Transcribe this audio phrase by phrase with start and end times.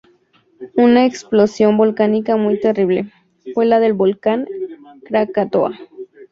[0.77, 3.11] Una explosión volcánica muy terrible,
[3.53, 4.47] fue la del volcán
[5.05, 5.77] Krakatoa.